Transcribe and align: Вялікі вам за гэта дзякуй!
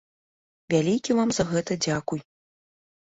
Вялікі 0.75 1.17
вам 1.19 1.29
за 1.39 1.45
гэта 1.53 1.79
дзякуй! 1.87 2.19